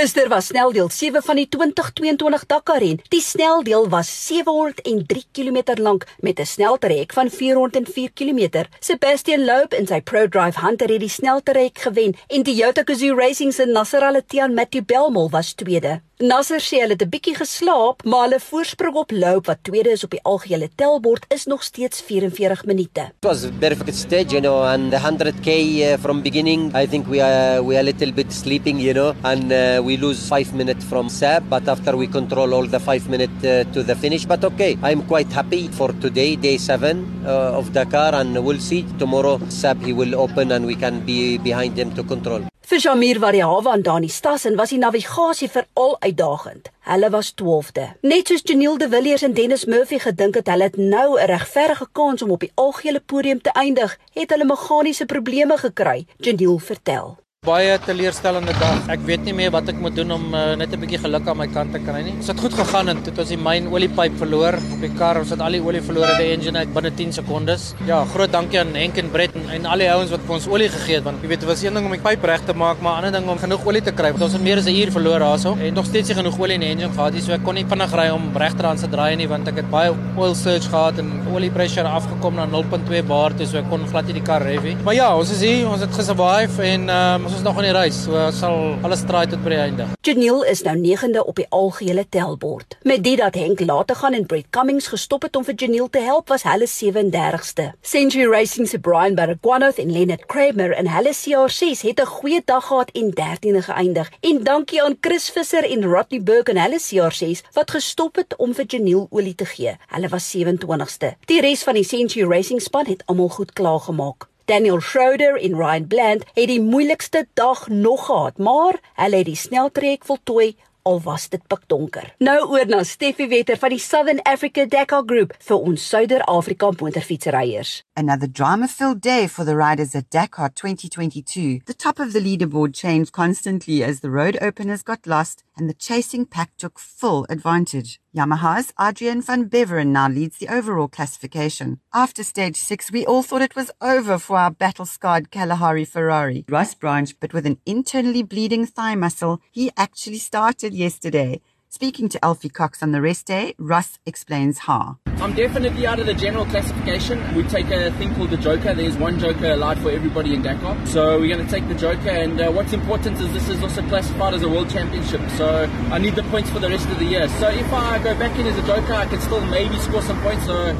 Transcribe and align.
Gister 0.00 0.30
was 0.30 0.46
sneldeel 0.46 0.88
7 0.88 1.20
van 1.22 1.36
die 1.36 1.44
2022 1.52 2.46
Dakar 2.48 2.80
ren. 2.80 3.02
Die 3.12 3.20
sneldeel 3.20 3.84
was 3.92 4.08
703 4.24 5.26
km 5.36 5.76
lank 5.76 6.06
met 6.24 6.40
'n 6.40 6.46
sneltrek 6.46 7.12
van 7.12 7.28
404 7.30 8.10
km. 8.14 8.64
Sebastian 8.80 9.44
Loeb 9.44 9.74
in 9.74 9.86
sy 9.86 10.00
ProDrive 10.00 10.60
Hunter 10.60 10.88
het 10.88 11.00
die 11.00 11.08
sneltrek 11.08 11.78
gewen 11.78 12.16
en 12.28 12.42
Toyota 12.42 12.82
Gazoo 12.84 13.14
Racing 13.14 13.52
se 13.52 13.66
Nasser 13.66 14.02
Al-Attiyah 14.02 14.48
Matthew 14.48 14.84
Belmol 14.84 15.30
was 15.30 15.52
tweede. 15.52 16.00
Nasser 16.20 16.60
sê 16.60 16.82
hulle 16.82 16.92
het 16.92 17.02
'n 17.02 17.08
bietjie 17.08 17.34
geslaap, 17.34 18.04
maar 18.04 18.28
hulle 18.28 18.40
voorsprong 18.40 18.96
op 19.02 19.10
Loeb 19.10 19.46
wat 19.46 19.64
tweede 19.64 19.90
is 19.90 20.04
op 20.04 20.10
die 20.10 20.20
algehele 20.22 20.68
telbord 20.76 21.24
is 21.32 21.46
nog 21.46 21.62
steeds 21.62 22.02
44 22.02 22.66
minute. 22.66 23.00
It 23.22 23.24
was 23.24 23.44
a 23.44 23.50
perfect 23.58 23.94
stage, 23.94 24.30
you 24.32 24.40
know, 24.42 24.62
and 24.62 24.92
the 24.92 24.98
100k 24.98 25.48
uh, 25.48 25.96
from 25.96 26.20
beginning, 26.20 26.76
I 26.76 26.86
think 26.86 27.08
we 27.08 27.22
are 27.22 27.62
we 27.62 27.74
are 27.74 27.80
a 27.80 27.88
little 27.90 28.12
bit 28.12 28.30
sleeping, 28.32 28.78
you 28.78 28.92
know, 28.92 29.14
and 29.24 29.50
uh, 29.50 29.80
we 29.82 29.96
lose 29.96 30.20
5 30.28 30.52
minutes 30.52 30.84
from 30.84 31.08
Sab, 31.08 31.48
but 31.48 31.66
after 31.66 31.96
we 31.96 32.06
control 32.06 32.52
all 32.52 32.66
the 32.66 32.80
5 32.80 33.08
minutes 33.08 33.42
uh, 33.42 33.64
to 33.72 33.82
the 33.82 33.96
finish, 33.96 34.26
but 34.26 34.44
okay, 34.44 34.76
I'm 34.82 35.00
quite 35.06 35.32
happy 35.32 35.68
for 35.68 35.88
today, 36.02 36.36
day 36.36 36.58
7 36.58 37.24
uh, 37.24 37.58
of 37.58 37.72
Dakar 37.72 38.14
and 38.14 38.36
we'll 38.44 38.60
see 38.60 38.84
tomorrow 38.98 39.40
Sab 39.48 39.82
he 39.82 39.94
will 39.94 40.14
open 40.14 40.52
and 40.52 40.66
we 40.66 40.74
can 40.74 41.00
be 41.00 41.38
behind 41.38 41.78
him 41.78 41.94
to 41.94 42.02
control. 42.02 42.49
Vir 42.70 42.78
Jamir 42.78 43.18
Variawa 43.18 43.72
en 43.74 43.82
Dani 43.82 44.08
Stassen 44.08 44.54
was 44.56 44.70
die 44.70 44.78
navigasie 44.78 45.48
veral 45.50 45.96
uitdagend. 46.00 46.68
Hulle 46.86 47.08
was 47.10 47.32
12de. 47.40 47.86
Net 48.06 48.28
soos 48.30 48.44
Janiel 48.46 48.76
de 48.78 48.86
Villiers 48.88 49.24
en 49.26 49.34
Dennis 49.34 49.64
Murphy 49.64 49.98
gedink 49.98 50.38
het 50.38 50.46
hulle 50.46 50.68
het 50.68 50.76
nou 50.76 51.18
'n 51.18 51.26
regverdige 51.26 51.88
kans 51.92 52.22
om 52.22 52.30
op 52.30 52.40
die 52.40 52.52
algehele 52.54 53.00
podium 53.00 53.40
te 53.42 53.50
eindig, 53.50 53.98
het 54.12 54.30
hulle 54.30 54.44
meganiese 54.44 55.06
probleme 55.06 55.56
gekry, 55.56 56.06
Janiel 56.16 56.58
vertel. 56.58 57.18
Baie 57.48 57.78
teleurstellende 57.80 58.52
dag. 58.60 58.82
Ek 58.92 59.00
weet 59.08 59.22
nie 59.24 59.32
meer 59.32 59.48
wat 59.54 59.70
ek 59.72 59.78
moet 59.80 59.94
doen 59.96 60.10
om 60.12 60.24
uh, 60.36 60.40
net 60.60 60.74
'n 60.76 60.80
bietjie 60.82 60.98
geluk 61.00 61.24
aan 61.24 61.38
my 61.40 61.46
kant 61.48 61.72
te 61.72 61.78
kry 61.80 62.02
nie. 62.04 62.12
Dit 62.18 62.26
het 62.28 62.40
goed 62.44 62.52
gegaan 62.52 62.92
en 62.92 62.98
dit 63.00 63.16
was 63.16 63.30
die 63.32 63.38
myn 63.40 63.70
oliepyp 63.72 64.18
verloor 64.20 64.58
op 64.60 64.82
die 64.84 64.90
kar. 64.98 65.16
Ons 65.16 65.30
het 65.32 65.40
al 65.40 65.56
die 65.56 65.62
olie 65.64 65.80
verloor 65.80 66.04
uit 66.04 66.20
die 66.20 66.34
engine 66.34 66.58
uit 66.58 66.74
binne 66.74 66.90
10 66.98 67.14
sekondes. 67.16 67.72
Ja, 67.88 68.04
groot 68.12 68.30
dankie 68.30 68.60
aan 68.60 68.74
Henk 68.76 68.98
en 69.00 69.08
Brett 69.10 69.38
en, 69.40 69.48
en 69.56 69.64
al 69.72 69.78
die 69.80 69.88
ouens 69.88 70.12
wat 70.12 70.20
vir 70.26 70.34
ons 70.36 70.48
olie 70.52 70.68
gegee 70.68 70.98
het 70.98 71.06
want 71.08 71.24
jy 71.24 71.30
weet 71.32 71.40
dit 71.40 71.48
was 71.48 71.62
een 71.64 71.72
ding 71.72 71.86
om 71.88 71.94
die 71.96 72.02
pyp 72.04 72.26
reg 72.28 72.44
te 72.44 72.52
maak, 72.52 72.82
maar 72.84 73.00
'n 73.00 73.04
ander 73.06 73.12
ding 73.16 73.30
om 73.32 73.40
genoeg 73.40 73.64
olie 73.64 73.82
te 73.88 73.96
kry. 73.96 74.12
Want 74.12 74.22
ons 74.28 74.36
het 74.36 74.42
meer 74.42 74.58
as 74.58 74.68
'n 74.68 74.76
uur 74.76 74.92
verloor 74.92 75.18
daarso 75.24 75.56
en 75.56 75.72
nog 75.74 75.86
steeds 75.86 76.08
nie 76.08 76.18
genoeg 76.20 76.38
olie 76.38 76.60
in 76.60 76.60
die 76.60 76.68
engine 76.74 76.92
gehad 76.92 77.12
nie. 77.14 77.22
So 77.22 77.32
ek 77.32 77.42
kon 77.42 77.54
nie 77.54 77.64
vinnig 77.64 77.96
ry 77.96 78.10
om 78.10 78.36
regterhand 78.36 78.80
te 78.80 78.88
draai 78.88 79.16
nie 79.16 79.28
want 79.28 79.48
ek 79.48 79.56
het 79.56 79.70
baie 79.70 79.96
oil 80.16 80.34
surge 80.34 80.68
gehad 80.68 80.98
en 80.98 81.24
olie 81.32 81.50
pressure 81.50 81.88
afgekom 81.88 82.34
na 82.34 82.44
0.2 82.44 83.02
bar, 83.02 83.32
so 83.46 83.56
ek 83.56 83.70
kon 83.70 83.88
glad 83.88 84.04
nie 84.06 84.20
die 84.20 84.28
kar 84.28 84.42
ry 84.42 84.60
nie. 84.62 84.76
Maar 84.84 84.94
ja, 84.94 85.16
ons 85.16 85.30
is 85.30 85.40
hier, 85.40 85.66
ons 85.66 85.80
het 85.80 85.94
gesurvive 85.94 86.62
en 86.62 86.88
um, 86.90 87.29
ons 87.30 87.38
is 87.38 87.44
nog 87.46 87.58
in 87.60 87.68
die 87.68 87.74
reis, 87.74 87.94
so 87.94 88.18
sal 88.34 88.56
alles 88.82 89.04
draai 89.06 89.28
tot 89.30 89.42
by 89.44 89.52
die 89.52 89.58
einde. 89.62 89.84
Janiel 90.02 90.40
is 90.50 90.64
nou 90.66 90.72
9de 90.80 91.20
op 91.22 91.36
die 91.38 91.46
algehele 91.54 92.02
telbord. 92.10 92.74
Met 92.82 93.04
dit 93.04 93.20
dat 93.20 93.36
Henk 93.38 93.60
later 93.62 93.94
gaan 94.00 94.16
en 94.18 94.24
Brett 94.26 94.48
Cummings 94.50 94.88
gestop 94.90 95.22
het 95.22 95.36
om 95.38 95.44
vir 95.46 95.54
Janiel 95.54 95.86
te 95.94 96.02
help, 96.02 96.26
was 96.32 96.42
hulle 96.48 96.66
37ste. 96.66 97.68
Century 97.86 98.26
Racing 98.26 98.66
se 98.68 98.80
Brian 98.82 99.14
Baragwanath 99.14 99.78
en 99.78 99.92
Leonard 99.92 100.26
Kramer 100.26 100.74
en 100.74 100.90
hulle 100.90 101.12
CR6 101.14 101.84
het 101.86 102.00
'n 102.00 102.10
goeie 102.16 102.42
dag 102.44 102.66
gehad 102.66 102.90
en 102.90 103.12
13de 103.14 103.62
geëindig. 103.62 104.10
En 104.20 104.42
dankie 104.44 104.82
aan 104.82 104.98
Chris 105.00 105.30
Visser 105.30 105.70
en 105.70 105.84
Rodney 105.84 106.22
Burke 106.22 106.50
en 106.50 106.58
hulle 106.58 106.80
CR6 106.80 107.46
wat 107.52 107.70
gestop 107.70 108.16
het 108.16 108.36
om 108.36 108.54
vir 108.54 108.64
Janiel 108.66 109.06
olie 109.10 109.34
te 109.34 109.44
gee. 109.44 109.76
Hulle 109.86 110.08
was 110.08 110.36
27ste. 110.36 111.14
Die 111.26 111.40
res 111.40 111.62
van 111.62 111.74
die 111.74 111.84
Century 111.84 112.26
Racing 112.26 112.62
span 112.62 112.86
het 112.86 113.02
almal 113.06 113.28
goed 113.28 113.52
klaargemaak. 113.52 114.30
Daniel 114.50 114.80
Schroeder 114.80 115.38
en 115.42 115.54
Ryan 115.54 115.86
Bland 115.86 116.24
het 116.34 116.48
die 116.50 116.60
moeilikste 116.60 117.26
dag 117.34 117.68
nog 117.68 118.06
gehad, 118.06 118.38
maar 118.38 118.80
hulle 118.94 119.16
het 119.16 119.28
die 119.28 119.36
sneltrek 119.38 120.02
voltooi 120.04 120.56
al 120.82 121.00
was 121.04 121.28
dit 121.28 121.42
pikdonker. 121.46 122.14
Nou 122.18 122.38
oor 122.48 122.66
na 122.66 122.82
Steffi 122.82 123.28
Wetter 123.30 123.58
van 123.60 123.70
die 123.70 123.78
Southern 123.78 124.22
Africa 124.26 124.64
Dakar 124.66 125.02
Group 125.06 125.36
vir 125.38 125.58
ons 125.70 125.86
Suider-Afrika 125.92 126.72
motorfietsryers. 126.80 127.82
Another 128.00 128.26
drama-filled 128.26 129.02
day 129.02 129.26
for 129.26 129.44
the 129.44 129.54
riders 129.54 129.94
at 129.94 130.08
Dakar 130.08 130.48
2022. 130.48 131.60
The 131.66 131.74
top 131.74 131.98
of 131.98 132.14
the 132.14 132.18
leaderboard 132.18 132.72
changed 132.72 133.12
constantly 133.12 133.84
as 133.84 134.00
the 134.00 134.08
road 134.08 134.38
openers 134.40 134.82
got 134.82 135.06
lost 135.06 135.44
and 135.54 135.68
the 135.68 135.74
chasing 135.74 136.24
pack 136.24 136.56
took 136.56 136.78
full 136.78 137.26
advantage. 137.28 138.00
Yamaha's 138.16 138.72
Adrian 138.80 139.20
van 139.20 139.50
Beveren 139.50 139.88
now 139.88 140.08
leads 140.08 140.38
the 140.38 140.48
overall 140.48 140.88
classification. 140.88 141.78
After 141.92 142.24
stage 142.24 142.56
six, 142.56 142.90
we 142.90 143.04
all 143.04 143.22
thought 143.22 143.42
it 143.42 143.54
was 143.54 143.70
over 143.82 144.18
for 144.18 144.38
our 144.38 144.50
battle-scarred 144.50 145.30
Kalahari 145.30 145.84
Ferrari. 145.84 146.46
Russ 146.48 146.74
Branch, 146.74 147.14
but 147.20 147.34
with 147.34 147.44
an 147.44 147.58
internally 147.66 148.22
bleeding 148.22 148.64
thigh 148.64 148.94
muscle, 148.94 149.42
he 149.50 149.70
actually 149.76 150.18
started 150.18 150.72
yesterday. 150.72 151.42
Speaking 151.72 152.08
to 152.08 152.24
Alfie 152.24 152.48
Cox 152.48 152.82
on 152.82 152.90
the 152.90 153.00
rest 153.00 153.26
day, 153.26 153.54
Russ 153.56 154.00
explains 154.04 154.58
how. 154.58 154.98
I'm 155.20 155.34
definitely 155.34 155.86
out 155.86 156.00
of 156.00 156.06
the 156.06 156.14
general 156.14 156.44
classification. 156.46 157.22
We 157.36 157.44
take 157.44 157.70
a 157.70 157.92
thing 157.92 158.12
called 158.16 158.30
the 158.30 158.38
Joker. 158.38 158.74
There's 158.74 158.96
one 158.96 159.20
Joker 159.20 159.52
allowed 159.52 159.78
for 159.78 159.88
everybody 159.88 160.34
in 160.34 160.42
Dakar. 160.42 160.84
So 160.84 161.20
we're 161.20 161.32
going 161.32 161.46
to 161.46 161.48
take 161.48 161.68
the 161.68 161.76
Joker. 161.76 162.10
And 162.10 162.40
uh, 162.40 162.50
what's 162.50 162.72
important 162.72 163.20
is 163.20 163.32
this 163.32 163.48
is 163.48 163.62
also 163.62 163.82
classified 163.82 164.34
as 164.34 164.42
a 164.42 164.48
world 164.48 164.68
championship. 164.68 165.20
So 165.36 165.70
I 165.92 165.98
need 165.98 166.16
the 166.16 166.24
points 166.24 166.50
for 166.50 166.58
the 166.58 166.68
rest 166.68 166.88
of 166.88 166.98
the 166.98 167.04
year. 167.04 167.28
So 167.28 167.48
if 167.50 167.72
I 167.72 168.02
go 168.02 168.18
back 168.18 168.36
in 168.36 168.48
as 168.48 168.58
a 168.58 168.66
Joker, 168.66 168.94
I 168.94 169.06
can 169.06 169.20
still 169.20 169.40
maybe 169.46 169.78
score 169.78 170.02
some 170.02 170.20
points. 170.22 170.46
So 170.46 170.76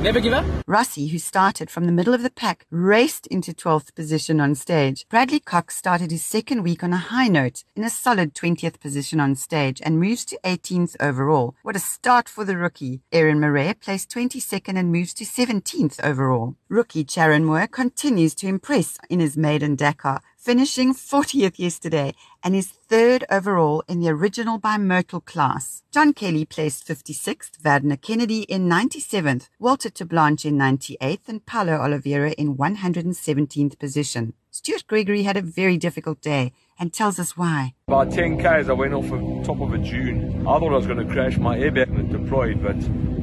Never 0.00 0.20
give 0.20 0.32
up. 0.32 0.44
Rossi, 0.66 1.08
who 1.08 1.18
started 1.18 1.70
from 1.70 1.84
the 1.84 1.92
middle 1.92 2.14
of 2.14 2.22
the 2.22 2.30
pack, 2.30 2.66
raced 2.70 3.26
into 3.28 3.52
12th 3.52 3.94
position 3.94 4.40
on 4.40 4.54
stage. 4.54 5.06
Bradley 5.08 5.38
Cox 5.38 5.76
started 5.76 6.10
his 6.10 6.24
second 6.24 6.62
week 6.62 6.82
on 6.82 6.92
a 6.92 6.96
high 6.96 7.28
note 7.28 7.64
in 7.76 7.84
a 7.84 7.90
solid 7.90 8.34
20th 8.34 8.80
position 8.80 9.20
on 9.20 9.36
stage 9.36 9.80
and 9.84 10.00
moves 10.00 10.24
to 10.24 10.38
18th 10.44 10.96
overall. 10.98 11.54
What 11.62 11.76
a 11.76 11.78
start 11.78 12.28
for 12.28 12.44
the 12.44 12.56
rookie. 12.56 13.02
Aaron 13.12 13.38
Murray 13.38 13.74
placed 13.74 14.10
22nd 14.10 14.78
and 14.78 14.90
moves 14.90 15.14
to 15.14 15.24
17th 15.24 16.02
overall. 16.02 16.56
Rookie 16.68 17.04
Charon 17.04 17.44
Moore 17.44 17.66
continues 17.66 18.34
to 18.36 18.46
impress 18.46 18.98
in 19.10 19.20
his 19.20 19.36
maiden 19.36 19.76
Dakar, 19.76 20.22
finishing 20.42 20.92
40th 20.92 21.56
yesterday 21.56 22.12
and 22.42 22.52
his 22.56 22.66
third 22.66 23.24
overall 23.30 23.84
in 23.86 24.00
the 24.00 24.08
original 24.08 24.58
bimodal 24.58 25.24
class. 25.24 25.84
John 25.92 26.12
Kelly 26.12 26.44
placed 26.44 26.84
56th, 26.84 27.58
Verdner 27.62 28.00
Kennedy 28.00 28.42
in 28.42 28.68
97th, 28.68 29.48
Walter 29.60 29.88
Tablanche 29.88 30.44
in 30.44 30.58
98th, 30.58 31.28
and 31.28 31.46
Paulo 31.46 31.74
Oliveira 31.74 32.32
in 32.32 32.56
117th 32.56 33.78
position. 33.78 34.34
Stuart 34.50 34.88
Gregory 34.88 35.22
had 35.22 35.36
a 35.36 35.42
very 35.42 35.78
difficult 35.78 36.20
day 36.20 36.52
and 36.76 36.92
tells 36.92 37.20
us 37.20 37.36
why. 37.36 37.74
About 37.86 38.10
10 38.10 38.38
k's, 38.38 38.68
I 38.68 38.72
went 38.72 38.94
off 38.94 39.04
the 39.04 39.42
top 39.44 39.60
of 39.60 39.72
a 39.72 39.78
dune. 39.78 40.40
I 40.40 40.58
thought 40.58 40.72
I 40.72 40.76
was 40.76 40.88
going 40.88 41.06
to 41.06 41.12
crash 41.12 41.38
my 41.38 41.56
airbag 41.56 41.88
and 41.88 42.00
it 42.00 42.18
deployed, 42.18 42.60
but 42.60 42.76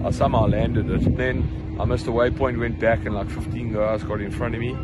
I 0.06 0.12
somehow 0.12 0.48
landed 0.48 0.90
it. 0.90 1.16
Then 1.18 1.44
I 1.80 1.86
missed 1.86 2.06
the 2.06 2.12
waypoint, 2.12 2.60
went 2.60 2.80
back, 2.80 3.06
and 3.06 3.16
like 3.16 3.30
15 3.30 3.74
guys 3.74 4.04
got 4.04 4.22
in 4.22 4.32
front 4.32 4.56
of 4.56 4.62
me. 4.62 4.76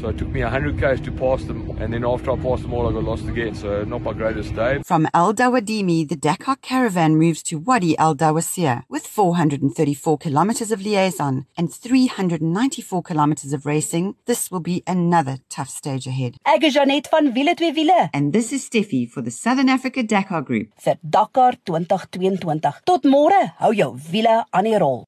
So 0.00 0.10
it 0.10 0.16
took 0.18 0.28
me 0.28 0.42
100 0.44 0.78
k's 0.78 1.00
to 1.06 1.10
pass 1.10 1.42
them, 1.42 1.76
and 1.80 1.92
then 1.92 2.04
after 2.04 2.30
I 2.30 2.36
passed 2.36 2.62
them 2.62 2.72
all, 2.72 2.88
I 2.88 2.92
got 2.92 3.02
lost 3.02 3.26
again. 3.26 3.56
So 3.56 3.82
not 3.84 4.02
my 4.02 4.12
greatest 4.12 4.54
day. 4.54 4.80
From 4.84 5.08
Al 5.12 5.34
Dawadimi, 5.34 6.08
the 6.08 6.14
Dakar 6.14 6.54
caravan 6.62 7.16
moves 7.16 7.42
to 7.44 7.58
Wadi 7.58 7.98
Al 7.98 8.14
Dawasir 8.14 8.84
with 8.88 9.04
434 9.08 10.16
kilometers 10.18 10.70
of 10.70 10.82
liaison 10.82 11.46
and 11.56 11.72
394 11.74 13.02
kilometers 13.02 13.52
of 13.52 13.66
racing. 13.66 14.14
This 14.26 14.52
will 14.52 14.60
be 14.60 14.84
another 14.86 15.38
tough 15.48 15.68
stage 15.68 16.06
ahead. 16.06 16.36
Ek 16.46 16.62
is 16.62 16.74
Janet 16.74 17.08
van 17.10 17.32
Wiele 17.34 17.56
twee 17.56 17.72
wiele 17.74 18.08
And 18.14 18.32
this 18.32 18.52
is 18.52 18.64
Steffi 18.68 19.10
for 19.10 19.20
the 19.20 19.32
Southern 19.32 19.68
Africa 19.68 20.04
Dakar 20.04 20.42
Group. 20.42 20.68
vir 20.84 20.96
Dakar 21.02 21.56
2022. 21.66 22.70
Tot 22.86 23.02
môre, 23.04 23.52
hou 23.58 23.72
jou 23.74 23.96
wiele 24.12 24.44
any 24.58 24.74
at 24.74 24.82
all. 24.82 25.07